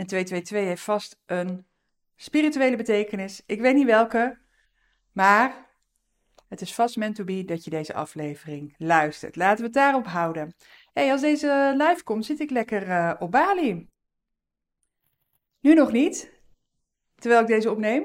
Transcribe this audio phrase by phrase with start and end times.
[0.00, 1.66] En 222 heeft vast een
[2.16, 3.42] spirituele betekenis.
[3.46, 4.38] Ik weet niet welke,
[5.12, 5.66] maar
[6.48, 9.36] het is vast meant to be dat je deze aflevering luistert.
[9.36, 10.54] Laten we het daarop houden.
[10.92, 13.88] Hey, als deze live komt, zit ik lekker uh, op Bali.
[15.60, 16.32] Nu nog niet,
[17.14, 18.04] terwijl ik deze opneem.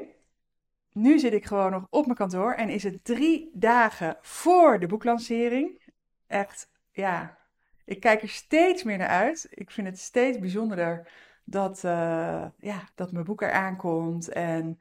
[0.91, 4.87] Nu zit ik gewoon nog op mijn kantoor en is het drie dagen voor de
[4.87, 5.93] boeklancering.
[6.27, 7.37] Echt, ja,
[7.85, 9.47] ik kijk er steeds meer naar uit.
[9.49, 11.07] Ik vind het steeds bijzonderder
[11.45, 14.29] dat, uh, ja, dat mijn boek eraan komt.
[14.29, 14.79] En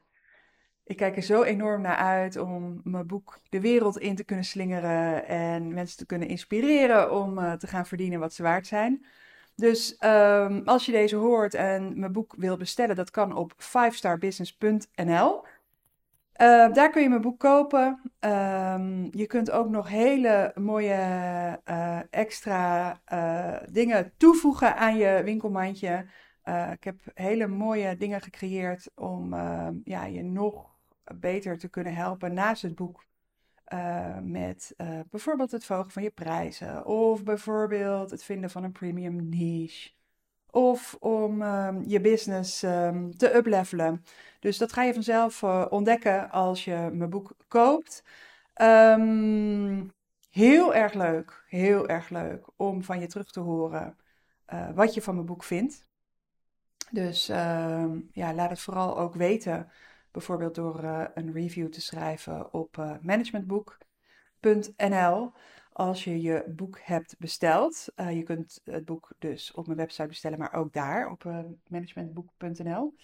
[0.84, 4.44] ik kijk er zo enorm naar uit om mijn boek de wereld in te kunnen
[4.44, 9.06] slingeren en mensen te kunnen inspireren om uh, te gaan verdienen wat ze waard zijn.
[9.56, 15.44] Dus um, als je deze hoort en mijn boek wil bestellen, dat kan op 5starbusiness.nl.
[16.41, 18.00] Uh, daar kun je mijn boek kopen.
[18.20, 20.96] Um, je kunt ook nog hele mooie
[21.64, 23.00] uh, extra
[23.70, 26.06] dingen toevoegen aan je winkelmandje.
[26.73, 30.75] Ik heb hele mooie dingen gecreëerd om ehm, ja, je nog
[31.14, 33.05] beter te kunnen helpen naast het boek.
[34.23, 34.75] met
[35.11, 36.86] bijvoorbeeld het verhogen van je prijzen.
[36.86, 39.91] Of bijvoorbeeld het vinden van een premium niche.
[40.51, 44.05] Of om um, je business um, te uplevelen.
[44.41, 48.05] Dus dat ga je vanzelf ontdekken als je mijn boek koopt.
[48.62, 49.92] Um,
[50.31, 53.97] heel erg leuk, heel erg leuk om van je terug te horen
[54.75, 55.86] wat je van mijn boek vindt.
[56.95, 59.69] Dus ja, laat het vooral ook weten.
[60.11, 65.33] Bijvoorbeeld door uh, een review te schrijven op managementboek.nl
[65.73, 67.86] als je je boek hebt besteld.
[67.96, 71.24] Uh, je kunt het boek dus op mijn website bestellen, maar ook daar op
[71.68, 72.95] managementboek.nl.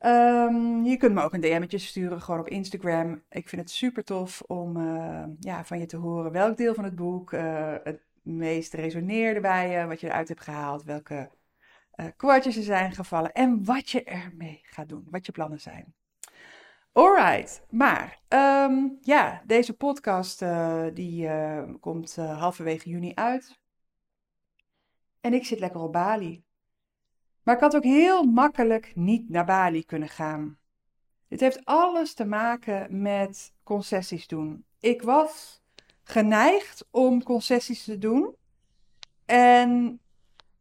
[0.00, 3.22] Um, je kunt me ook een DM'tje sturen, gewoon op Instagram.
[3.28, 4.78] Ik vind het super tof om
[5.40, 7.30] ja, van je te horen welk deel van het boek
[7.82, 11.30] het meest resoneerde bij je, wat je eruit hebt gehaald, welke
[12.16, 15.94] kwartjes er zijn gevallen en wat je ermee gaat doen, wat je plannen zijn.
[16.92, 23.60] Alright, maar um, ja, deze podcast uh, die uh, komt uh, halverwege juni uit.
[25.20, 26.44] En ik zit lekker op Bali.
[27.42, 30.58] Maar ik had ook heel makkelijk niet naar Bali kunnen gaan.
[31.28, 34.64] Dit heeft alles te maken met concessies doen.
[34.80, 35.62] Ik was
[36.02, 38.36] geneigd om concessies te doen.
[39.26, 40.00] En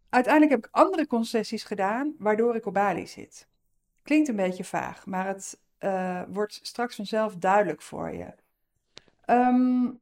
[0.09, 3.47] uiteindelijk heb ik andere concessies gedaan, waardoor ik op Bali zit.
[4.03, 8.33] Klinkt een beetje vaag, maar het uh, wordt straks vanzelf duidelijk voor je.
[9.25, 9.99] Um,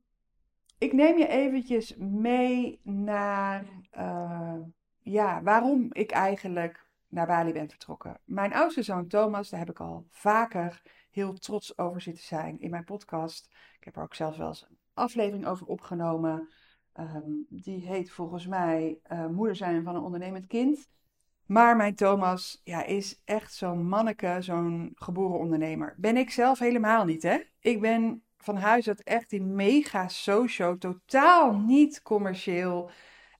[0.77, 3.65] ik neem je eventjes mee naar
[3.97, 4.59] uh,
[5.01, 8.19] ja, waarom ik eigenlijk naar Bali ben vertrokken.
[8.23, 12.69] Mijn oudste zoon Thomas, daar heb ik al vaker heel trots over zitten zijn in
[12.69, 13.49] mijn podcast.
[13.77, 16.49] Ik heb er ook zelfs wel eens een aflevering over opgenomen.
[16.99, 20.89] Um, die heet volgens mij uh, Moeder zijn van een ondernemend kind.
[21.45, 25.93] Maar mijn Thomas ja, is echt zo'n manneke, zo'n geboren ondernemer.
[25.97, 27.39] Ben ik zelf helemaal niet, hè?
[27.59, 32.89] Ik ben van huis uit echt die mega socio, totaal niet commercieel.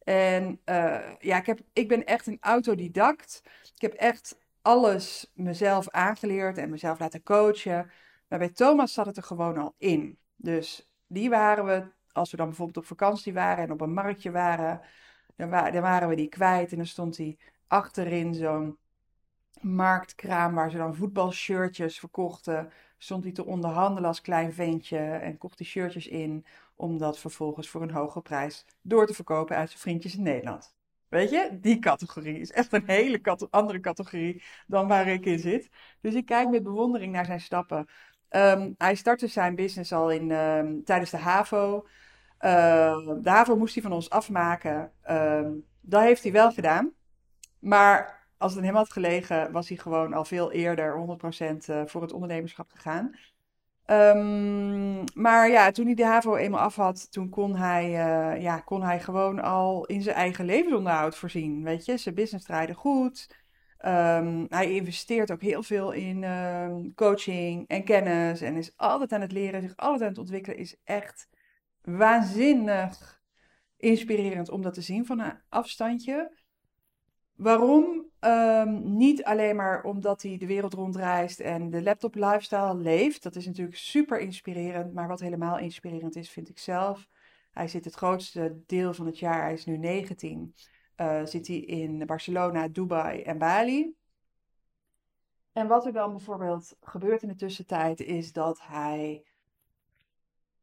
[0.04, 3.42] En uh, ja, ik, heb, ik ben echt een autodidact.
[3.76, 7.92] Ik heb echt alles mezelf aangeleerd en mezelf laten coachen.
[8.28, 10.18] Maar bij Thomas zat het er gewoon al in.
[10.36, 14.32] Dus die waren we, als we dan bijvoorbeeld op vakantie waren en op een marktje
[14.32, 14.82] waren,
[15.36, 16.72] dan, dan waren we die kwijt.
[16.72, 17.38] En dan stond hij
[17.68, 18.78] achterin zo'n
[19.62, 22.72] marktkraam waar ze dan voetbalshirtjes verkochten.
[22.98, 27.70] Stond hij te onderhandelen als klein ventje en kocht die shirtjes in om dat vervolgens
[27.70, 30.76] voor een hoge prijs door te verkopen uit zijn vriendjes in Nederland.
[31.08, 35.70] Weet je, die categorie is echt een hele andere categorie dan waar ik in zit.
[36.02, 37.88] Dus ik kijk met bewondering naar zijn stappen.
[38.36, 41.88] Um, hij startte zijn business al in, um, tijdens de HAVO.
[42.40, 44.92] Uh, de HAVO moest hij van ons afmaken.
[45.82, 46.94] Dat heeft hij wel gedaan.
[47.60, 52.02] Maar als het hem had gelegen, was hij gewoon al veel eerder 100% eh, voor
[52.02, 53.16] het ondernemerschap gegaan.
[55.14, 58.84] Maar ja, toen hij de HAVO eenmaal af had, toen kon hij, uh, ja, kon
[58.84, 61.64] hij gewoon al in zijn eigen levensonderhoud voorzien.
[61.64, 63.45] Weet je, zijn business draaide goed.
[63.88, 69.22] Um, hij investeert ook heel veel in um, coaching en kennis en is altijd aan
[69.22, 70.58] het leren, zich altijd aan het ontwikkelen.
[70.58, 71.28] Is echt
[71.82, 73.22] waanzinnig
[73.78, 76.32] inspirerend om dat te zien van een afstandje.
[77.36, 78.06] Waarom?
[78.20, 83.24] Ehm, niet alleen maar omdat hij de wereld rondreist en de laptop lifestyle leeft.
[83.24, 84.94] Dat is natuurlijk super inspirerend.
[84.94, 87.08] Maar wat helemaal inspirerend is, vind ik zelf.
[87.52, 90.54] Hij zit het grootste deel van het jaar, hij is nu 19,
[90.96, 93.96] eh, zit hij in Barcelona, Dubai en Bali.
[95.52, 99.24] En wat er dan bijvoorbeeld gebeurt in de tussentijd, is dat hij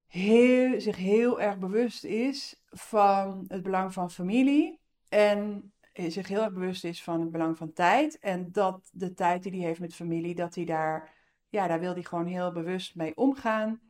[0.07, 4.81] heel, zich heel erg bewust is van het belang van familie.
[5.09, 8.19] En zich heel erg bewust is van het belang van tijd.
[8.19, 11.15] En dat de tijd die hij heeft met familie, dat hij daar,
[11.49, 13.81] ja, daar wil hij gewoon heel bewust mee omgaan.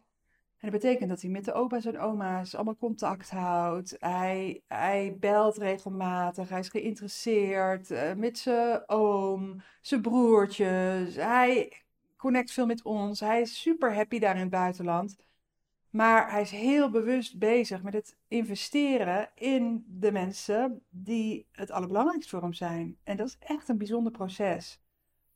[0.62, 3.97] En dat betekent dat hij met de opa's en oma's allemaal contact houdt.
[3.99, 6.49] Hij, hij belt regelmatig.
[6.49, 11.14] Hij is geïnteresseerd uh, met zijn oom, zijn broertjes.
[11.14, 11.82] Hij
[12.17, 13.20] connect veel met ons.
[13.20, 15.17] Hij is super happy daar in het buitenland.
[15.91, 22.31] Maar hij is heel bewust bezig met het investeren in de mensen die het allerbelangrijkst
[22.31, 22.99] voor hem zijn.
[23.05, 24.81] En dat is echt een bijzonder proces.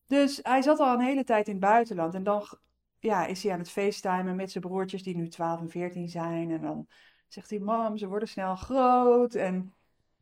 [0.06, 2.14] Dus hij zat al een hele tijd in het buitenland.
[2.14, 2.46] En dan
[3.06, 6.50] ja, is hij aan het facetimen met zijn broertjes die nu 12 en 14 zijn.
[6.50, 6.86] En dan
[7.28, 9.34] zegt hij, mam, ze worden snel groot.
[9.34, 9.74] En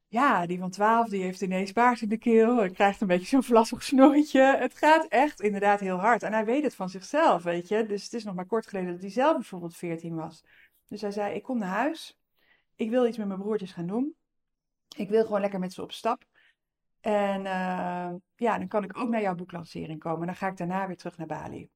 [0.09, 3.27] ja, die van 12 die heeft ineens baard in de keel en krijgt een beetje
[3.27, 4.57] zo'n vlassig snorretje.
[4.57, 6.23] Het gaat echt inderdaad heel hard.
[6.23, 7.87] En hij weet het van zichzelf, weet je.
[7.87, 10.45] Dus het is nog maar kort geleden dat hij zelf bijvoorbeeld 14 was.
[10.89, 12.19] Dus hij zei, ik kom naar huis.
[12.75, 14.15] Ik wil iets met mijn broertjes gaan doen.
[14.97, 16.25] Ik wil gewoon lekker met ze op stap.
[17.01, 20.27] En uh, ja, dan kan ik ook naar jouw boeklancering komen.
[20.27, 21.71] Dan ga ik daarna weer terug naar Bali.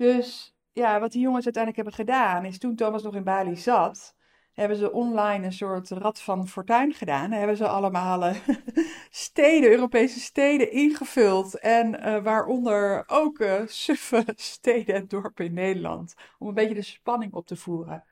[0.00, 4.16] Dus ja, wat die jongens uiteindelijk hebben gedaan, is toen Thomas nog in Bali zat,
[4.52, 7.30] hebben ze online een soort rad van fortuin gedaan.
[7.30, 8.36] hebben ze allemaal uh,
[9.10, 11.58] steden, Europese steden ingevuld.
[11.58, 16.14] En uh, waaronder ook uh, suffe steden en dorpen in Nederland.
[16.38, 18.04] Om een beetje de spanning op te voeren.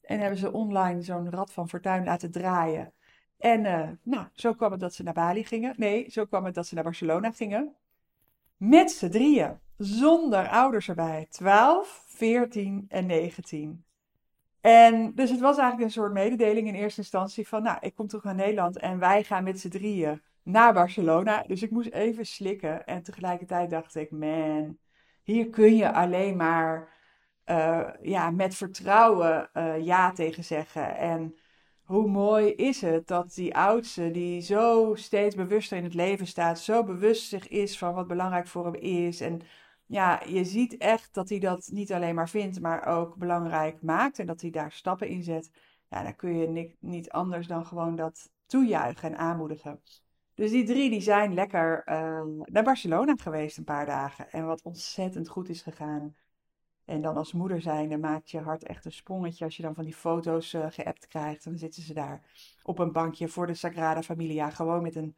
[0.00, 2.92] En hebben ze online zo'n rad van fortuin laten draaien.
[3.38, 5.74] En nou, zo kwam het dat ze naar Bali gingen.
[5.76, 7.74] Nee, zo kwam het dat ze naar Barcelona gingen.
[8.56, 9.62] Met z'n drieën.
[9.76, 11.26] Zonder ouders erbij.
[11.30, 13.84] 12, 14 en 19.
[14.60, 18.06] En dus het was eigenlijk een soort mededeling in eerste instantie van, nou, ik kom
[18.06, 21.44] terug naar Nederland en wij gaan met z'n drieën naar Barcelona.
[21.46, 24.78] Dus ik moest even slikken en tegelijkertijd dacht ik, man,
[25.22, 26.88] hier kun je alleen maar
[27.46, 30.96] uh, ja, met vertrouwen uh, ja tegen zeggen.
[30.96, 31.34] En
[31.82, 36.58] hoe mooi is het dat die oudste, die zo steeds bewuster in het leven staat,
[36.60, 39.42] zo bewust zich is van wat belangrijk voor hem is en
[39.86, 44.18] ja, je ziet echt dat hij dat niet alleen maar vindt, maar ook belangrijk maakt
[44.18, 45.50] en dat hij daar stappen in zet.
[45.88, 49.80] Ja, dan kun je niet anders dan gewoon dat toejuichen en aanmoedigen.
[50.34, 54.30] Dus die drie die zijn lekker uh, naar Barcelona geweest een paar dagen.
[54.30, 56.16] En wat ontzettend goed is gegaan.
[56.84, 59.74] En dan als moeder zijn, dan maakt je hart echt een sprongetje als je dan
[59.74, 61.44] van die foto's uh, geappt krijgt.
[61.44, 62.22] En dan zitten ze daar
[62.62, 64.50] op een bankje voor de Sagrada Familia.
[64.50, 65.16] Gewoon met een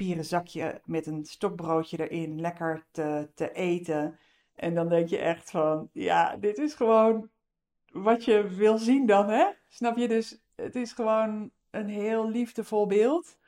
[0.00, 4.18] papieren zakje met een stokbroodje erin, lekker te, te eten.
[4.54, 7.30] En dan denk je echt van, ja, dit is gewoon
[7.92, 9.46] wat je wil zien dan, hè?
[9.68, 10.08] Snap je?
[10.08, 13.38] Dus het is gewoon een heel liefdevol beeld.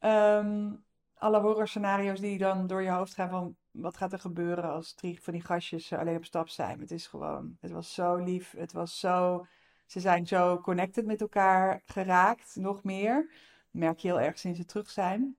[0.00, 0.84] Um,
[1.14, 4.94] alle horror scenario's die dan door je hoofd gaan van wat gaat er gebeuren als
[4.94, 6.80] drie van die gastjes alleen op stap zijn.
[6.80, 9.46] Het is gewoon, het was zo lief, het was zo,
[9.86, 13.30] ze zijn zo connected met elkaar geraakt, nog meer.
[13.70, 15.36] merk je heel erg sinds ze terug zijn.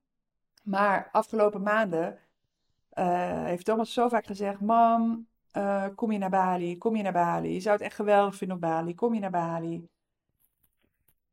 [0.63, 2.19] Maar afgelopen maanden
[2.93, 6.77] uh, heeft Thomas zo vaak gezegd: Mam, uh, kom je naar Bali?
[6.77, 7.53] Kom je naar Bali?
[7.53, 8.95] Je zou het echt geweldig vinden op Bali.
[8.95, 9.87] Kom je naar Bali?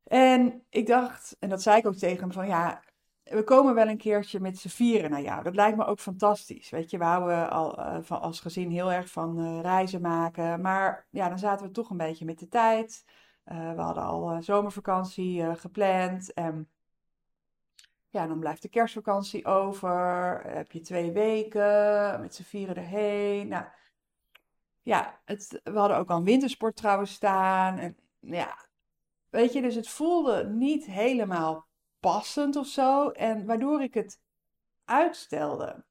[0.04, 2.82] En ik dacht, en dat zei ik ook tegen hem: van ja,
[3.22, 5.42] we komen wel een keertje met z'n vieren naar jou.
[5.42, 6.70] Dat lijkt me ook fantastisch.
[6.70, 10.60] Weet je, we houden al, uh, van, als gezin heel erg van reizen maken.
[10.60, 13.04] Maar ja, dan zaten we toch een beetje met de tijd.
[13.44, 16.32] we hadden al zomervakantie gepland.
[16.32, 16.68] En
[18.10, 19.90] ja, dan blijft de kerstvakantie over.
[20.46, 23.48] Heb je twee weken met z'n vieren erheen.
[23.48, 23.64] Nou,
[24.82, 27.78] ja, het, we hadden ook al een wintersport trouwens staan.
[27.78, 28.68] En ja,
[29.28, 31.66] weet je, dus het voelde niet helemaal
[32.00, 33.10] passend of zo.
[33.10, 34.20] En waardoor ik het
[34.84, 35.84] uitstelde.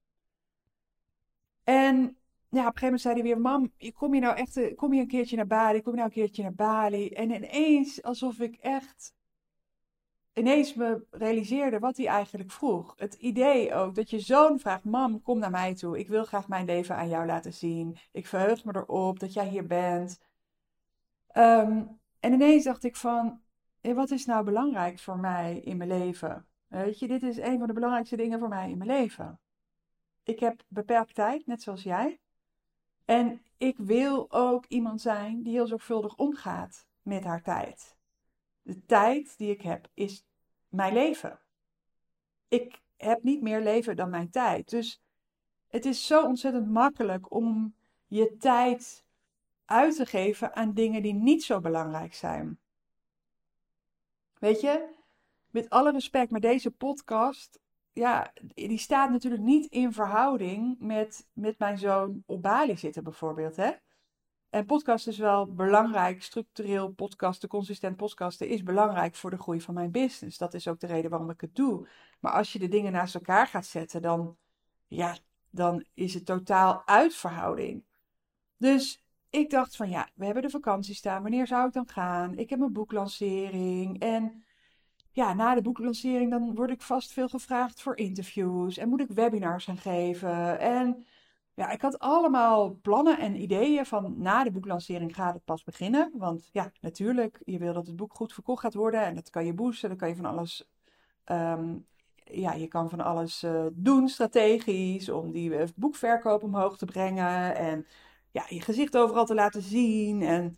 [1.63, 1.95] En
[2.49, 5.01] ja, op een gegeven moment zei hij weer: Mam, kom je nou echt kom je
[5.01, 5.81] een keertje naar Bali?
[5.81, 7.09] Kom je nou een keertje naar Bali?
[7.09, 9.13] En ineens alsof ik echt
[10.33, 12.93] ineens me realiseerde wat hij eigenlijk vroeg.
[12.97, 15.99] Het idee ook dat je zoon vraagt: Mam, kom naar mij toe.
[15.99, 17.97] Ik wil graag mijn leven aan jou laten zien.
[18.11, 20.19] Ik verheug me erop dat jij hier bent.
[21.27, 21.83] Ehm,
[22.19, 23.41] en ineens dacht ik van,
[23.81, 26.47] wat is nou belangrijk voor mij in mijn leven?
[26.67, 29.39] Weet je, dit is een van de belangrijkste dingen voor mij in mijn leven.
[30.23, 32.19] Ik heb beperkt tijd, net zoals jij.
[33.05, 37.97] En ik wil ook iemand zijn die heel zorgvuldig omgaat met haar tijd.
[38.69, 40.25] De tijd die ik heb is
[40.67, 41.39] mijn leven.
[42.47, 44.69] ik heb niet meer leven dan mijn tijd.
[44.69, 45.01] Dus
[45.67, 47.73] het is zo ontzettend makkelijk om
[48.07, 49.05] je tijd
[49.65, 52.59] uit te geven aan dingen die niet zo belangrijk zijn.
[54.39, 54.89] Weet je,
[55.49, 57.59] met alle respect, maar deze podcast,
[57.93, 63.55] ja, die staat natuurlijk niet in verhouding met, met mijn zoon op Bali zitten bijvoorbeeld,
[63.55, 63.71] hè.
[64.49, 69.73] En podcast is wel belangrijk, structureel podcasten, consistent podcasten is belangrijk voor de groei van
[69.73, 70.37] mijn business.
[70.37, 71.87] Dat is ook de reden waarom ik het doe.
[72.19, 74.37] Maar als je de dingen naast elkaar gaat zetten, dan,
[74.87, 75.17] ja,
[75.49, 77.83] dan is het totaal uit verhouding.
[78.57, 81.21] Dus ik dacht van ja, we hebben de vakantie staan.
[81.21, 82.37] Wanneer zou ik dan gaan?
[82.37, 83.99] Ik heb mijn boeklancering.
[83.99, 84.43] En
[85.11, 88.77] ja, na de boeklancering dan word ik vast veel gevraagd voor interviews.
[88.77, 90.59] En moet ik webinars gaan geven.
[90.59, 91.05] En
[91.59, 96.11] ja, ik had allemaal plannen en ideeën van na de boeklancering gaat het pas beginnen.
[96.13, 99.01] Want ja, natuurlijk, je wil dat het boek goed verkocht gaat worden.
[99.01, 99.89] En dat kan je boosten.
[99.89, 100.69] Dan kan je van alles
[101.23, 101.75] ehm,
[102.23, 107.55] ja, je kan van alles uh, doen strategisch om die uh, boekverkoop omhoog te brengen
[107.55, 107.85] en
[108.31, 110.21] ja, je gezicht overal te laten zien.
[110.21, 110.57] En...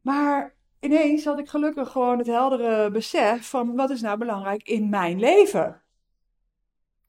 [0.00, 4.88] Maar ineens had ik gelukkig gewoon het heldere besef van wat is nou belangrijk in
[4.88, 5.79] mijn leven.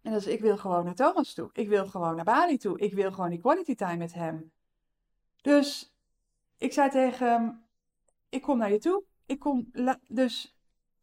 [0.01, 1.49] En dus ik wil gewoon naar Thomas toe.
[1.53, 2.79] Ik wil gewoon naar Bali toe.
[2.79, 4.51] Ik wil gewoon die quality time met hem.
[5.41, 5.95] Dus
[6.57, 7.63] ik zei tegen hem,
[8.29, 9.03] ik kom naar je toe.
[9.25, 9.71] Ik kom,
[10.07, 10.55] dus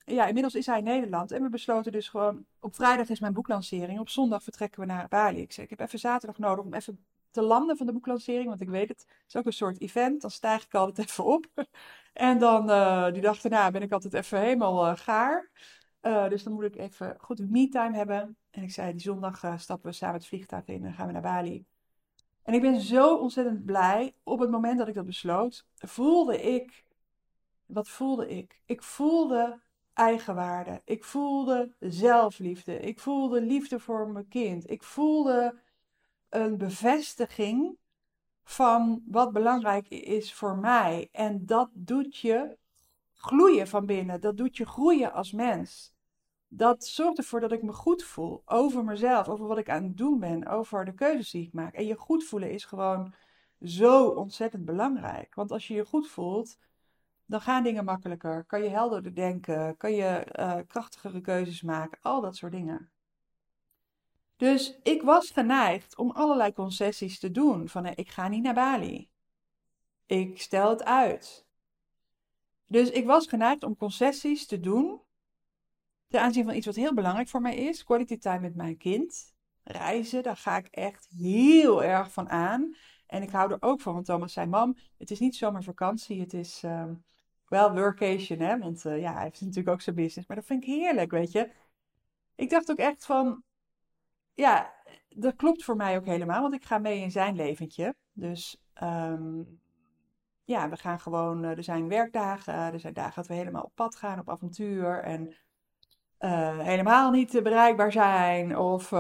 [0.05, 1.33] ja, inmiddels is hij in Nederland.
[1.33, 3.99] En we besloten dus gewoon, op vrijdag is mijn boeklancering.
[4.01, 5.41] Op zondag vertrekken we naar Bali.
[5.41, 8.49] Ik zei, ik heb even zaterdag nodig om even te landen van de boeklancering.
[8.49, 10.21] Want ik weet het, het is ook een soort event.
[10.21, 11.47] Dan stijg ik altijd even op.
[12.13, 15.51] en dan, uh, die dag daarna ben ik altijd even helemaal uh, gaar.
[16.03, 18.37] Uh, dus dan moet ik even goed me-time hebben.
[18.51, 21.23] En ik zei, die zondag stappen we samen het vliegtuig in en gaan we naar
[21.23, 21.67] Bali.
[22.43, 24.15] En ik ben zo ontzettend blij.
[24.23, 26.87] Op het moment dat ik dat besloot, voelde ik...
[27.67, 28.61] Wat voelde ik?
[28.65, 29.61] Ik voelde
[29.93, 30.83] eigenwaarde.
[30.85, 32.81] Ik voelde zelfliefde.
[32.81, 34.71] Ik voelde liefde voor mijn kind.
[34.71, 35.61] Ik voelde
[36.29, 37.79] een bevestiging
[38.45, 41.09] van wat belangrijk is voor mij.
[41.13, 42.59] En dat doet je
[43.19, 44.21] gloeien van binnen.
[44.21, 45.95] Dat doet je groeien als mens.
[46.49, 49.97] Dat zorgt ervoor dat ik me goed voel over mezelf, over wat ik aan het
[49.97, 51.75] doen ben, over de keuzes die ik maak.
[51.75, 53.15] En je goed voelen is gewoon
[53.63, 55.35] zo ontzettend belangrijk.
[55.35, 56.59] Want als je je goed voelt,
[57.27, 58.45] dan gaan dingen makkelijker.
[58.45, 62.91] Kan je helderder denken, kan je uh, krachtigere keuzes maken, al dat soort dingen.
[64.37, 67.69] Dus ik was geneigd om allerlei concessies te doen.
[67.69, 69.11] Van ik ga niet naar Bali.
[70.07, 71.48] Ik stel het uit.
[72.69, 75.01] Dus ik was geneigd om concessies te doen.
[76.09, 79.35] Ten aanzien van iets wat heel belangrijk voor mij is: quality time met mijn kind.
[79.63, 82.75] Reizen, daar ga ik echt heel erg van aan.
[83.07, 86.21] En ik hou er ook van, want Thomas zei: Mam, het is niet zomaar vakantie,
[86.21, 86.63] het is.
[86.63, 86.95] Ehm,
[87.49, 88.59] wel workation, hè?
[88.59, 90.29] Want uh, ja, hij heeft natuurlijk ook zijn business.
[90.29, 91.51] Maar dat vind ik heerlijk, weet je.
[92.35, 93.43] Ik dacht ook echt van,
[94.35, 94.75] ja,
[95.09, 96.43] dat klopt voor mij ook helemaal.
[96.43, 97.95] Want ik ga mee in zijn leventje.
[98.13, 99.61] Dus um,
[100.49, 102.55] ja, we gaan gewoon, uh, er zijn werkdagen.
[102.55, 105.03] Er zijn dagen dat we helemaal op pad gaan, op avontuur.
[105.03, 105.35] En
[106.21, 108.59] uh, helemaal niet bereikbaar zijn.
[108.59, 108.93] Of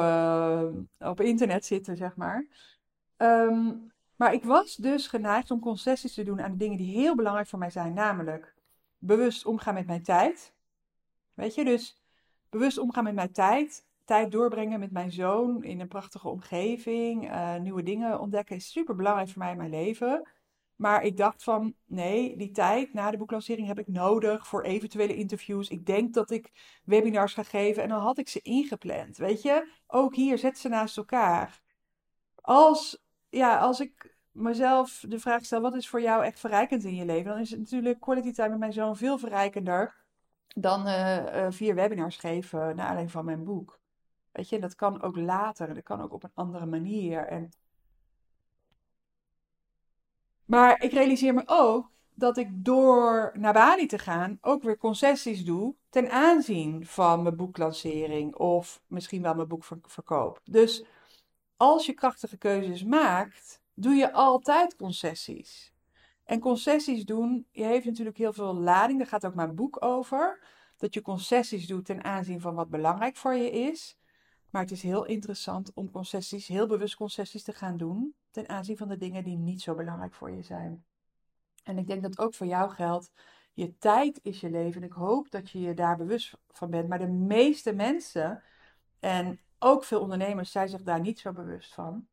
[0.98, 2.46] op internet zitten, zeg maar.
[3.16, 7.14] Um, maar ik was dus geneigd om concessies te doen aan de dingen die heel
[7.14, 8.54] belangrijk voor mij zijn, namelijk
[8.98, 10.54] bewust omgaan met mijn tijd.
[11.34, 12.02] Weet je, dus
[12.48, 13.86] bewust omgaan met mijn tijd.
[14.04, 17.30] Tijd doorbrengen met mijn zoon in een prachtige omgeving.
[17.60, 20.28] Nieuwe dingen ontdekken is super belangrijk voor mij in mijn leven.
[20.78, 25.16] Maar ik dacht van, nee, die tijd na de boeklancering heb ik nodig voor eventuele
[25.16, 25.68] interviews.
[25.68, 26.52] Ik denk dat ik
[26.84, 29.16] webinars ga geven en dan had ik ze ingepland.
[29.16, 31.60] Weet je, ook hier, zet ze naast elkaar.
[32.40, 36.94] Als ja, als ik mezelf de vraag stel, wat is voor jou echt verrijkend in
[36.94, 37.30] je leven?
[37.30, 39.94] Dan is het natuurlijk quality time met mijn zoon veel verrijkender
[40.54, 43.80] dan uh, vier webinars geven naar alleen van mijn boek.
[44.32, 47.26] Weet je, dat kan ook later, dat kan ook op een andere manier.
[47.26, 47.50] En...
[50.48, 55.44] Maar ik realiseer me ook dat ik door naar Bali te gaan ook weer concessies
[55.44, 60.40] doe ten aanzien van mijn boeklancering of misschien wel mijn boekverkoop.
[60.44, 60.84] Dus
[61.56, 65.72] als je krachtige keuzes maakt, doe je altijd concessies.
[66.24, 70.40] En concessies doen, je heeft natuurlijk heel veel lading, daar gaat ook mijn boek over.
[70.76, 73.97] Dat je concessies doet ten aanzien van wat belangrijk voor je is.
[74.50, 78.76] Maar het is heel interessant om concessies, heel bewust concessies te gaan doen ten aanzien
[78.76, 80.84] van de dingen die niet zo belangrijk voor je zijn.
[81.62, 83.12] En ik denk dat ook voor jou geldt.
[83.52, 84.82] Je tijd is je leven.
[84.82, 86.88] En ik hoop dat je je daar bewust van bent.
[86.88, 88.42] Maar de meeste mensen,
[88.98, 92.06] en ook veel ondernemers zijn zich daar niet zo bewust van.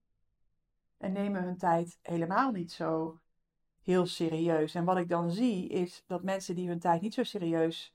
[0.97, 3.19] En nemen hun tijd helemaal niet zo
[3.81, 4.75] heel serieus.
[4.75, 7.93] En wat ik dan zie is dat mensen die hun tijd niet zo serieus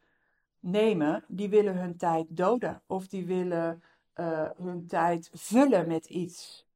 [0.60, 2.82] nemen, die willen hun tijd doden.
[2.86, 3.82] Of die willen
[4.20, 6.68] uh, hun tijd vullen met iets.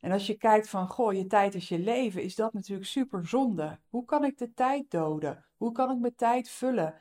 [0.00, 3.26] En als je kijkt van, goh, je tijd is je leven, is dat natuurlijk super
[3.26, 3.78] zonde.
[3.88, 5.44] Hoe kan ik de tijd doden?
[5.56, 6.94] Hoe kan ik mijn tijd vullen?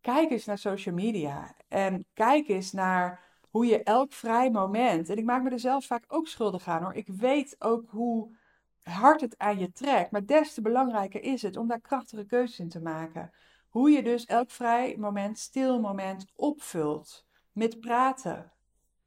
[0.00, 5.16] Kijk eens naar social media en kijk eens naar hoe je elk vrij moment, en
[5.16, 8.36] ik maak me er zelf vaak ook schuldig aan hoor, ik weet ook hoe
[8.82, 12.58] hard het aan je trekt, maar des te belangrijker is het om daar krachtige keuzes
[12.58, 13.32] in te maken.
[13.68, 18.52] Hoe je dus elk vrij moment, stil moment opvult met praten,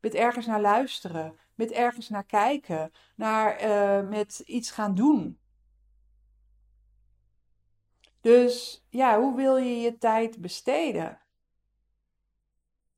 [0.04, 5.40] met ergens naar luisteren, met ergens naar kijken, naar uh, met iets gaan doen.
[8.22, 11.22] Dus ja, hoe wil je je tijd besteden?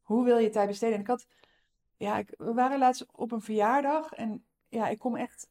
[0.02, 0.96] Hoe wil je je tijd besteden?
[0.96, 1.28] En ik had,
[1.98, 5.50] ja, ik, we waren laatst op een verjaardag en ja, ik kom echt,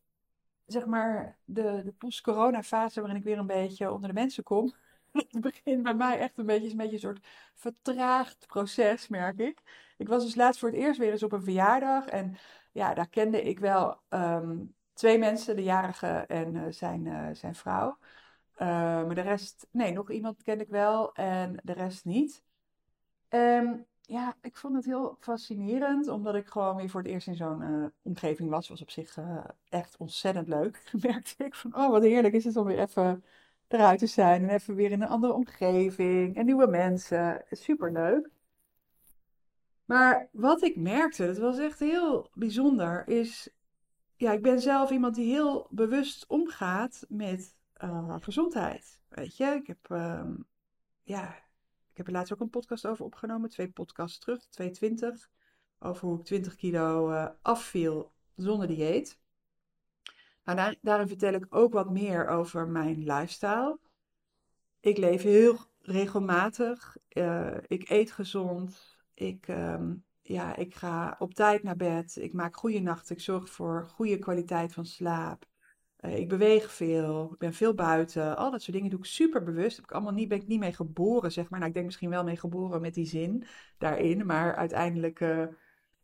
[0.66, 4.75] zeg maar, de, de post-corona fase waarin ik weer een beetje onder de mensen kom.
[5.30, 9.61] Het begint bij mij echt een beetje, een beetje soort vertraagd proces, merk ik.
[9.97, 12.37] Ik was dus laatst voor het eerst weer eens op een verjaardag en
[12.73, 17.54] ja, daar kende ik wel um, twee mensen, de jarige en uh, zijn, uh, zijn
[17.54, 17.99] vrouw.
[18.54, 18.68] Uh,
[19.06, 22.42] maar de rest, nee, nog iemand ken ik wel en de rest niet.
[23.28, 27.37] Um, ja, ik vond het heel fascinerend, omdat ik gewoon weer voor het eerst in
[27.37, 28.68] zo'n omgeving was.
[28.68, 29.18] Was op zich
[29.68, 30.90] echt ontzettend leuk.
[31.02, 33.25] Merkte ik van, oh wat heerlijk is het om weer even
[33.68, 34.42] eruit te zijn.
[34.42, 37.44] En even weer in een andere omgeving en nieuwe mensen.
[37.50, 38.30] Super leuk.
[39.85, 43.49] Maar wat ik merkte, dat was echt heel bijzonder, is...
[44.16, 49.00] Ja, ik ben zelf iemand die heel bewust omgaat met uh, gezondheid.
[49.09, 49.88] Weet je, ik heb...
[49.88, 50.30] Uh,
[51.02, 51.35] ja,
[51.90, 53.50] ik heb er laatst ook een podcast over opgenomen.
[53.50, 55.30] Twee podcasts terug, 22.
[55.78, 59.18] Over hoe ik 20 kilo uh, afviel zonder dieet.
[60.45, 63.79] Nou, daar, vertel ik ook wat meer over mijn lifestyle.
[64.81, 66.97] Ik leef heel regelmatig.
[67.13, 68.99] Uh, ik eet gezond.
[69.15, 72.17] Ik, um, ja, ik ga op tijd naar bed.
[72.17, 73.17] Ik maak goede nachten.
[73.17, 75.47] Ik zorg voor goede kwaliteit van slaap.
[76.00, 77.33] Uh, ik beweeg veel.
[77.33, 78.37] Ik ben veel buiten.
[78.37, 79.76] Al dat soort dingen doe ik super bewust.
[79.76, 81.59] Heb ik allemaal niet, ben ik niet mee geboren, zeg maar.
[81.59, 83.45] Nou, ik denk misschien wel mee geboren met die zin
[83.78, 84.26] daarin.
[84.26, 85.47] Maar uiteindelijk uh,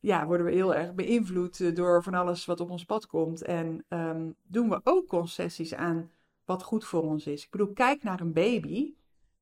[0.00, 3.42] ja, worden we heel erg beïnvloed door van alles wat op ons pad komt.
[3.42, 6.10] En um, doen we ook concessies aan
[6.44, 7.44] wat goed voor ons is.
[7.44, 8.94] Ik bedoel, kijk naar een baby.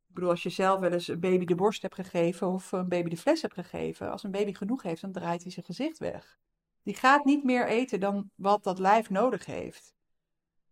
[0.08, 2.88] Ik bedoel, als je zelf wel eens een baby de borst hebt gegeven of een
[2.88, 4.10] baby de fles hebt gegeven.
[4.10, 6.38] Als een baby genoeg heeft, dan draait hij zijn gezicht weg.
[6.82, 9.94] Die gaat niet meer eten dan wat dat lijf nodig heeft.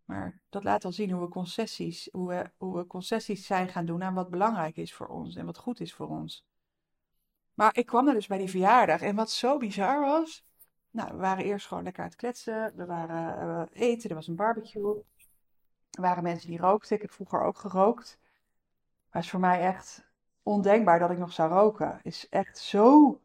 [0.05, 4.03] Maar dat laat al zien hoe we concessies, hoe hoe we concessies zijn gaan doen
[4.03, 6.45] aan wat belangrijk is voor ons en wat goed is voor ons.
[7.57, 10.47] Maar ik kwam er dus bij die verjaardag en wat zo bizar was.
[10.91, 12.73] Nou, we waren eerst gewoon lekker aan het kletsen.
[12.77, 15.05] We waren uh, eten, er was een barbecue.
[15.91, 16.97] Er waren mensen die rookten.
[16.97, 18.19] Ik heb vroeger ook gerookt.
[18.21, 20.07] Maar het is voor mij echt
[20.43, 22.01] ondenkbaar dat ik nog zou roken.
[22.03, 23.21] Is echt zo.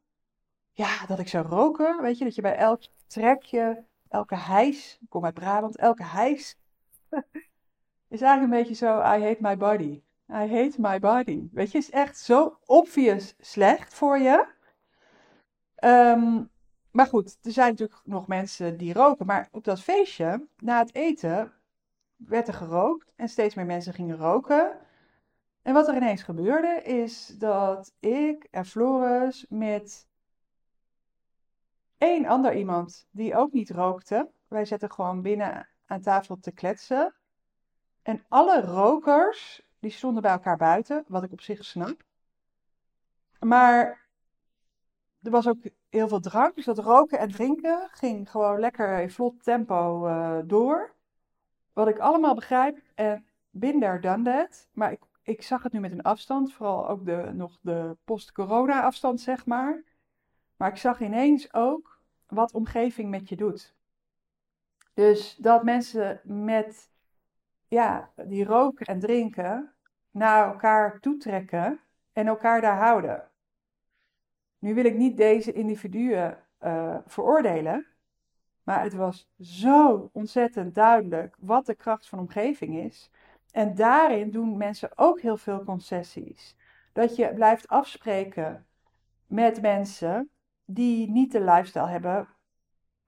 [0.71, 2.01] Ja, dat ik zou roken.
[2.01, 4.97] Weet je, dat je bij elk trekje, elke hijs.
[5.01, 6.57] Ik kom uit Brabant, elke hijs
[8.15, 10.03] is eigenlijk een beetje zo, I hate my body.
[10.31, 11.49] I hate my body.
[11.51, 14.45] Weet je, is echt zo obvious slecht voor je.
[15.83, 16.49] Um,
[16.91, 19.25] maar goed, er zijn natuurlijk nog mensen die roken.
[19.25, 21.53] Maar op dat feestje, na het eten,
[22.15, 23.11] werd er gerookt.
[23.15, 24.79] En steeds meer mensen gingen roken.
[25.61, 30.07] En wat er ineens gebeurde, is dat ik en Floris met
[31.97, 34.31] één ander iemand die ook niet rookte.
[34.47, 37.15] Wij zetten gewoon binnen aan tafel te kletsen.
[38.01, 42.03] En alle rokers, die stonden bij elkaar buiten, wat ik op zich snap.
[43.39, 44.07] Maar
[45.21, 45.57] er was ook
[45.89, 50.39] heel veel drank, dus dat roken en drinken ging gewoon lekker in vlot tempo uh,
[50.45, 50.93] door.
[51.73, 54.67] Wat ik allemaal begrijp, en bin there, done that.
[54.73, 58.81] Maar ik, ik zag het nu met een afstand, vooral ook de, nog de post-corona
[58.81, 59.83] afstand, zeg maar.
[60.55, 63.75] Maar ik zag ineens ook wat omgeving met je doet.
[64.93, 66.89] Dus dat mensen met,
[67.71, 69.73] ja, die roken en drinken
[70.11, 71.79] naar elkaar toetrekken
[72.13, 73.29] en elkaar daar houden.
[74.59, 77.85] Nu wil ik niet deze individuen uh, veroordelen,
[78.63, 83.11] maar het was zo ontzettend duidelijk wat de kracht van omgeving is.
[83.51, 86.55] En daarin doen mensen ook heel veel concessies.
[86.93, 88.65] Dat je blijft afspreken
[89.27, 90.29] met mensen
[90.65, 92.27] die niet de lifestyle hebben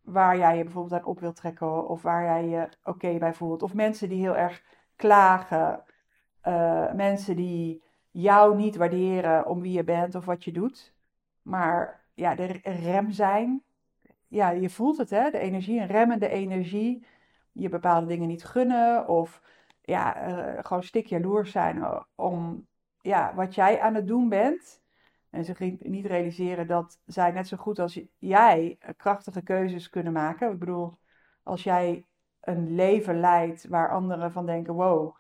[0.04, 3.34] waar jij je bijvoorbeeld aan op wilt trekken of waar jij je oké okay bij
[3.34, 3.64] voelt.
[3.64, 4.64] Of mensen die heel erg
[4.96, 5.84] klagen,
[6.48, 10.94] uh, mensen die jou niet waarderen om wie je bent of wat je doet,
[11.42, 13.64] maar ja, de rem zijn.
[14.28, 15.30] Ja, je voelt het, hè?
[15.32, 17.06] De energie, een remmende energie.
[17.52, 19.42] Je bepaalde dingen niet gunnen of
[19.82, 22.68] ja, uh, gewoon stik jaloers zijn om
[23.02, 24.83] ja, wat jij aan het doen bent.
[25.34, 30.52] En zich niet realiseren dat zij net zo goed als jij krachtige keuzes kunnen maken.
[30.52, 30.98] Ik bedoel,
[31.44, 32.06] als jij
[32.42, 35.16] een leven leidt waar anderen van denken: wow,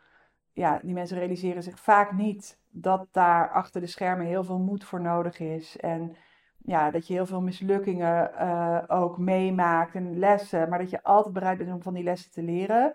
[0.52, 4.84] ja, die mensen realiseren zich vaak niet dat daar achter de schermen heel veel moed
[4.84, 5.78] voor nodig is.
[5.78, 6.16] En
[6.58, 11.34] ja, dat je heel veel mislukkingen uh, ook meemaakt en lessen, maar dat je altijd
[11.34, 12.94] bereid bent om van die lessen te leren.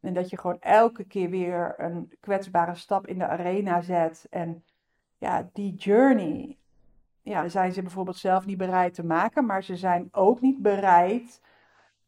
[0.00, 4.26] En dat je gewoon elke keer weer een kwetsbare stap in de arena zet.
[4.30, 4.64] En
[5.18, 6.58] ja, die journey,
[7.22, 11.40] ja, zijn ze bijvoorbeeld zelf niet bereid te maken, maar ze zijn ook niet bereid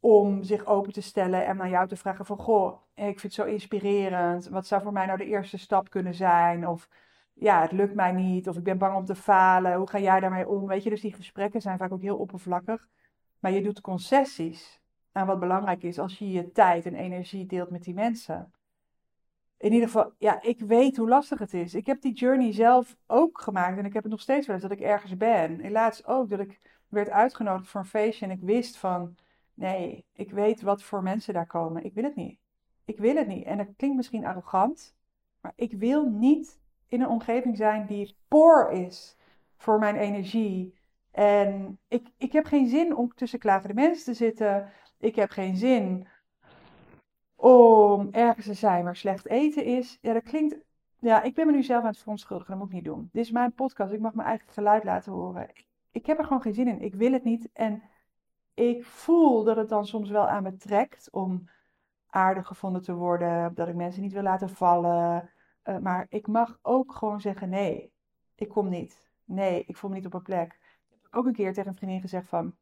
[0.00, 3.32] om zich open te stellen en naar jou te vragen van, goh, ik vind het
[3.32, 4.48] zo inspirerend.
[4.48, 6.68] Wat zou voor mij nou de eerste stap kunnen zijn?
[6.68, 6.88] Of
[7.34, 9.74] ja, het lukt mij niet, of ik ben bang om te falen.
[9.74, 10.66] Hoe ga jij daarmee om?
[10.66, 12.88] Weet je, dus die gesprekken zijn vaak ook heel oppervlakkig.
[13.38, 14.80] Maar je doet concessies
[15.12, 18.52] aan wat belangrijk is als je je tijd en energie deelt met die mensen.
[19.60, 21.74] In ieder geval, ja, ik weet hoe lastig het is.
[21.74, 24.64] Ik heb die journey zelf ook gemaakt en ik heb het nog steeds wel eens
[24.64, 25.60] dat ik ergens ben.
[25.60, 29.16] Helaas ook dat ik werd uitgenodigd voor een feestje en ik wist van,
[29.54, 31.84] nee, ik weet wat voor mensen daar komen.
[31.84, 32.38] Ik wil het niet.
[32.84, 33.44] Ik wil het niet.
[33.44, 34.96] En dat klinkt misschien arrogant,
[35.40, 39.16] maar ik wil niet in een omgeving zijn die poor is
[39.56, 40.74] voor mijn energie.
[41.10, 44.72] En ik, ik heb geen zin om tussen klagende mensen te zitten.
[44.98, 46.06] Ik heb geen zin
[47.40, 49.98] om ergens te zijn waar slecht eten is.
[50.00, 50.56] Ja, dat klinkt.
[50.98, 52.50] Ja, ik ben me nu zelf aan het verontschuldigen.
[52.50, 53.08] Dat moet ik niet doen.
[53.12, 53.92] Dit is mijn podcast.
[53.92, 55.50] Ik mag mijn eigen geluid laten horen.
[55.90, 56.80] Ik, heb er gewoon geen zin in.
[56.80, 57.48] Ik wil het niet.
[57.52, 57.82] En
[58.54, 61.48] ik voel dat het dan soms wel aan me trekt om
[62.06, 63.54] aardig gevonden te worden.
[63.54, 65.30] Dat ik mensen niet wil laten vallen.
[65.62, 67.92] Eh, maar ik mag ook gewoon zeggen: nee,
[68.34, 69.10] ik kom niet.
[69.24, 70.58] Nee, ik voel me niet op een plek.
[70.88, 72.54] Ik heb ook een keer tegen een vriendin gezegd van.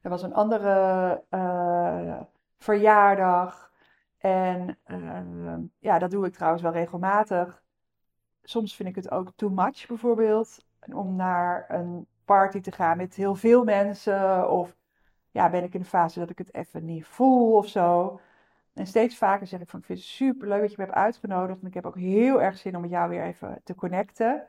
[0.00, 2.20] Er was een andere uh,
[2.58, 3.67] verjaardag.
[4.18, 7.62] En uh, ja, dat doe ik trouwens wel regelmatig.
[8.42, 10.64] Soms vind ik het ook too much bijvoorbeeld.
[10.92, 14.50] Om naar een party te gaan met heel veel mensen.
[14.50, 14.76] Of
[15.30, 18.20] ja, ben ik in de fase dat ik het even niet voel of zo.
[18.74, 20.96] En steeds vaker zeg ik van, ik vind het super leuk dat je me hebt
[20.96, 21.60] uitgenodigd.
[21.60, 24.46] En ik heb ook heel erg zin om met jou weer even te connecten.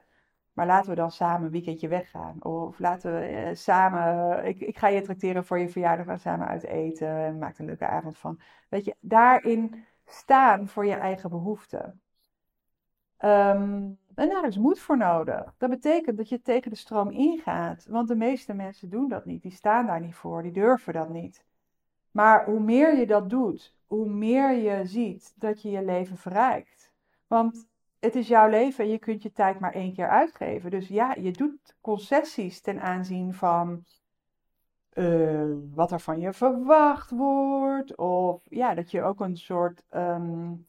[0.60, 2.44] Maar laten we dan samen een weekendje weggaan.
[2.44, 6.48] Of laten we eh, samen, ik, ik ga je tracteren voor je verjaardag, gaan samen
[6.48, 7.08] uit eten.
[7.08, 8.40] En maak een leuke avond van.
[8.70, 12.02] Weet je, daarin staan voor je eigen behoeften.
[13.20, 15.54] Um, en daar is moed voor nodig.
[15.58, 17.86] Dat betekent dat je tegen de stroom ingaat.
[17.90, 19.42] Want de meeste mensen doen dat niet.
[19.42, 20.42] Die staan daar niet voor.
[20.44, 21.46] Die durven dat niet.
[22.12, 26.94] Maar hoe meer je dat doet, hoe meer je ziet dat je je leven verrijkt.
[27.28, 27.68] Want
[28.00, 30.72] het is jouw leven en je kunt je tijd maar één keer uitgeven.
[30.72, 33.86] Dus ja, je doet concessies ten aanzien van
[34.94, 37.96] uh, wat er van je verwacht wordt.
[37.96, 40.68] Of ja, dat je ook een soort um,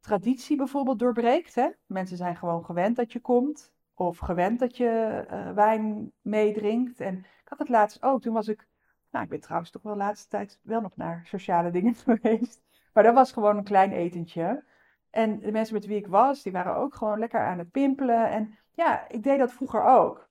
[0.00, 1.54] traditie bijvoorbeeld doorbreekt.
[1.54, 1.68] Hè?
[1.86, 3.72] Mensen zijn gewoon gewend dat je komt.
[3.94, 7.00] Of gewend dat je uh, wijn meedrinkt.
[7.00, 8.22] En ik had het laatst ook.
[8.22, 8.66] Toen was ik
[9.10, 12.62] nou, ik ben trouwens toch wel de laatste tijd wel nog naar sociale dingen geweest.
[12.92, 14.64] Maar dat was gewoon een klein etentje.
[15.10, 18.30] En de mensen met wie ik was, die waren ook gewoon lekker aan het pimpelen.
[18.30, 20.28] En ja, ik deed dat vroeger ook.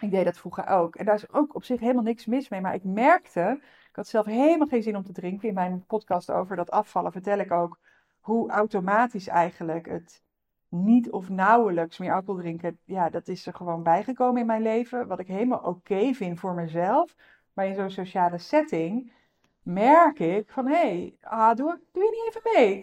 [0.00, 0.96] Ik deed dat vroeger ook.
[0.96, 2.60] En daar is ook op zich helemaal niks mis mee.
[2.60, 5.48] Maar ik merkte, ik had zelf helemaal geen zin om te drinken.
[5.48, 7.78] In mijn podcast over dat afvallen vertel ik ook
[8.20, 10.22] hoe automatisch eigenlijk het
[10.68, 12.78] niet of nauwelijks meer alcohol drinken.
[12.84, 15.06] Ja, dat is er gewoon bijgekomen in mijn leven.
[15.06, 17.14] Wat ik helemaal oké vind voor mezelf.
[17.52, 19.12] Maar in zo'n sociale setting
[19.62, 22.80] merk ik van, hé, hey, ah, doe, je niet even mee?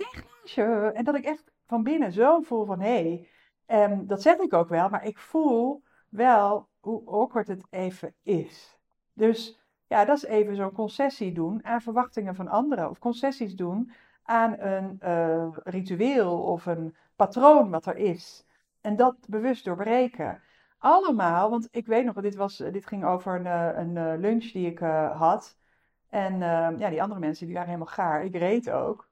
[0.93, 3.27] En dat ik echt van binnen zo voel van, hé, hey,
[3.65, 8.77] en dat zeg ik ook wel, maar ik voel wel hoe awkward het even is.
[9.13, 12.89] Dus ja, dat is even zo'n concessie doen aan verwachtingen van anderen.
[12.89, 13.91] Of concessies doen
[14.23, 18.45] aan een uh, ritueel of een patroon wat er is.
[18.81, 20.41] En dat bewust doorbreken
[20.77, 24.51] allemaal, want ik weet nog, dit, was, dit ging over een, eh, een eh, lunch
[24.51, 24.79] die ik
[25.13, 25.57] had.
[26.09, 28.23] En uh, ja, die andere mensen die waren helemaal gaar.
[28.23, 29.09] Ik reed ook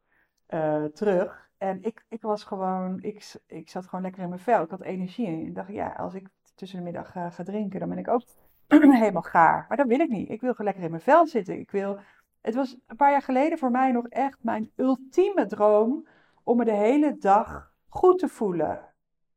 [0.93, 1.49] terug.
[1.57, 4.63] En ik, ik was gewoon, ik, ik zat gewoon lekker in mijn vel.
[4.63, 5.27] Ik had energie.
[5.27, 8.23] En ik dacht, ja, als ik tussen de middag ga drinken, dan ben ik ook
[8.67, 9.65] helemaal gaar.
[9.67, 10.29] Maar dat wil ik niet.
[10.29, 11.59] Ik wil gewoon lekker in mijn vel zitten.
[11.59, 11.99] Ik wil,
[12.41, 16.07] het was een paar jaar geleden voor mij nog echt mijn ultieme droom
[16.43, 18.89] om me de hele dag goed te voelen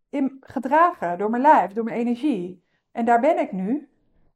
[0.08, 2.64] in, gedragen door mijn lijf, door mijn energie.
[2.92, 3.88] En daar ben ik nu,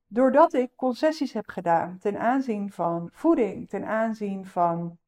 [0.07, 4.99] doordat ik concessies heb gedaan ten aanzien van voeding, ten aanzien van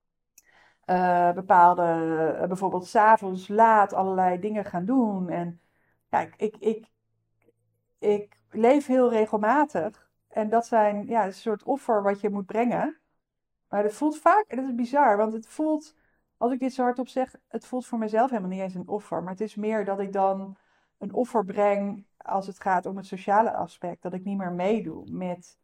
[0.90, 5.28] uh, bepaalde, uh, bijvoorbeeld s'avonds laat allerlei dingen gaan doen.
[5.28, 5.60] En
[6.10, 6.88] ja, ik, ik, ik,
[7.98, 10.10] ik leef heel regelmatig.
[10.28, 12.98] En dat zijn ja, een soort offer wat je moet brengen.
[13.68, 15.94] Maar het voelt vaak, en dat is bizar, want het voelt
[16.38, 19.22] als ik dit zo hardop zeg, het voelt voor mezelf helemaal niet eens een offer.
[19.22, 20.56] Maar het is meer dat ik dan
[20.98, 25.10] een offer breng als het gaat om het sociale aspect, dat ik niet meer meedoe
[25.10, 25.58] met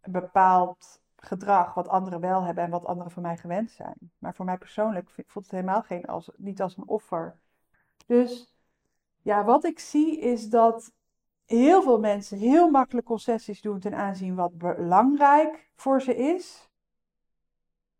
[0.00, 3.96] een bepaald gedrag wat anderen wel hebben en wat anderen van mij gewend zijn.
[4.18, 7.38] Maar voor mij persoonlijk voelt het helemaal geen als, niet als een offer.
[8.06, 8.56] Dus
[9.22, 10.92] ja, wat ik zie is dat
[11.44, 16.68] heel veel mensen heel makkelijk concessies doen ten aanzien wat belangrijk voor ze is.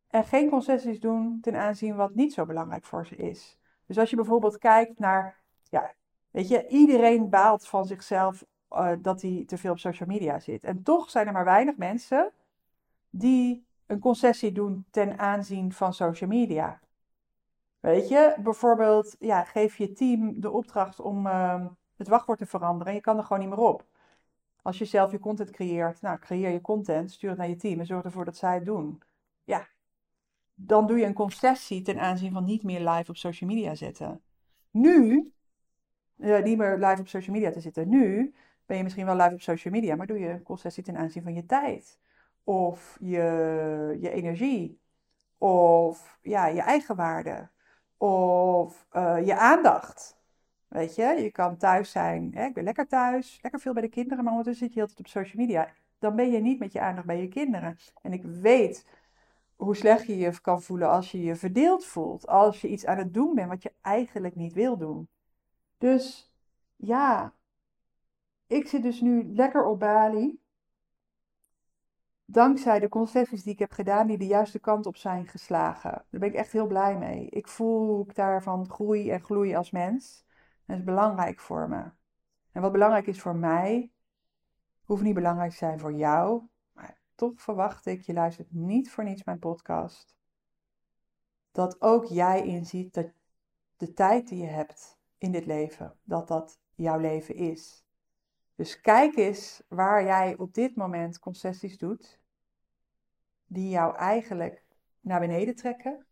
[0.09, 3.59] En geen concessies doen ten aanzien wat niet zo belangrijk voor ze is.
[3.87, 5.95] Dus als je bijvoorbeeld kijkt naar, ja,
[6.31, 10.65] weet je, iedereen baalt van zichzelf uh, dat hij te veel op social media zit.
[10.65, 12.33] En toch zijn er maar weinig mensen
[13.17, 16.81] die een concessie doen ten aanzien van social media.
[17.81, 22.87] Weet je, bijvoorbeeld, ja, geef je team de opdracht om uh, het wachtwoord te veranderen
[22.87, 23.87] en je kan er gewoon niet meer op.
[24.63, 27.81] Als je zelf je content creëert, nou, creëer je content, stuur het naar je team
[27.81, 29.03] en zorg ervoor dat zij het doen.
[29.45, 29.69] Ja,
[30.55, 34.23] dan doe je een concessie ten aanzien van niet meer live op social media zetten.
[34.71, 35.33] Nu,
[36.17, 37.89] uh, niet meer live op social media te zitten.
[37.89, 38.35] Nu
[38.67, 41.23] ben je misschien wel live op social media, maar doe je een concessie ten aanzien
[41.23, 41.99] van je tijd.
[42.45, 44.81] Of je, je energie.
[45.39, 47.49] Of ja, je eigen waarde.
[47.97, 50.17] Of uh, je aandacht.
[50.69, 52.31] Weet je, je kan thuis zijn.
[52.35, 52.45] Hè?
[52.45, 55.07] Ik ben lekker thuis, lekker veel bij de kinderen, maar ondertussen zit je altijd op
[55.07, 55.73] social media.
[55.99, 57.79] Dan ben je niet met je aandacht bij je kinderen.
[58.03, 58.87] En ik weet
[59.57, 62.27] hoe slecht je je kan voelen als je je verdeeld voelt.
[62.27, 65.09] Als je iets aan het doen bent wat je eigenlijk niet wil doen.
[65.79, 66.33] Dus
[66.77, 67.33] ja,
[68.47, 70.39] ik zit dus nu lekker op Bali.
[72.25, 75.91] Dankzij de concessies die ik heb gedaan, die de juiste kant op zijn geslagen.
[75.91, 77.29] Daar ben ik echt heel blij mee.
[77.29, 80.25] Ik voel ik daarvan groei en gloei als mens.
[80.67, 81.91] Dat is belangrijk voor me.
[82.53, 83.93] En wat belangrijk is voor mij,
[84.85, 86.43] hoeft niet belangrijk te zijn voor jou.
[86.73, 90.17] Maar toch verwacht ik, je luistert niet voor niets mijn podcast.
[91.53, 93.13] Dat ook jij inziet dat
[93.77, 97.84] de tijd die je hebt in dit leven, dat dat jouw leven is.
[98.55, 102.21] Dus kijk eens waar jij op dit moment concessies doet,
[103.47, 104.65] die jou eigenlijk
[105.01, 106.07] naar beneden trekken.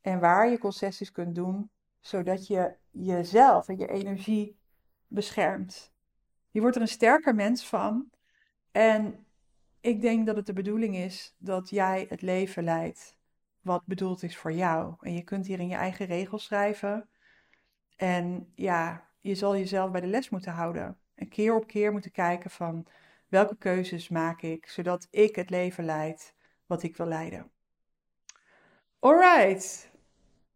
[0.00, 4.58] En waar je concessies kunt doen, zodat je jezelf en je energie
[5.06, 5.92] beschermt.
[6.50, 8.10] Je wordt er een sterker mens van.
[8.72, 9.26] En
[9.80, 13.16] ik denk dat het de bedoeling is dat jij het leven leidt
[13.60, 14.94] wat bedoeld is voor jou.
[15.00, 17.08] En je kunt hier in je eigen regels schrijven.
[17.96, 20.98] En ja, je zal jezelf bij de les moeten houden.
[21.14, 22.86] En keer op keer moeten kijken van
[23.28, 26.34] welke keuzes maak ik, zodat ik het leven leid
[26.66, 27.50] wat ik wil leiden.
[28.98, 29.90] Alright,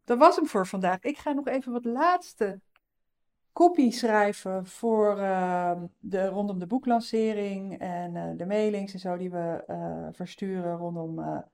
[0.04, 1.00] dat was hem voor vandaag.
[1.00, 2.60] Ik ga nog even wat laatste
[3.52, 9.30] copy schrijven voor uh, de, rondom de boeklancering en uh, de mailings en zo die
[9.30, 11.44] we uh, versturen rondom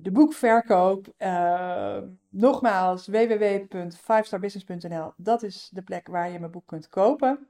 [0.00, 1.14] de boekverkoop.
[1.18, 5.12] Uh, nogmaals, www.fivestarbusiness.nl.
[5.16, 7.48] Dat is de plek waar je mijn boek kunt kopen.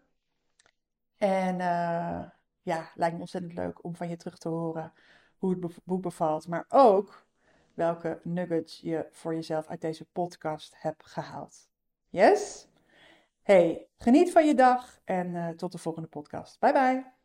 [1.17, 2.23] En uh,
[2.63, 4.93] ja, lijkt me ontzettend leuk om van je terug te horen
[5.37, 6.49] hoe het boek bevalt.
[6.49, 7.27] Maar ook
[7.75, 11.69] welke nuggets je voor jezelf uit deze podcast hebt gehaald.
[12.09, 12.69] Yes?
[13.43, 16.61] Hey, geniet van je dag en uh, tot de volgende podcast.
[16.61, 17.22] Bye bye.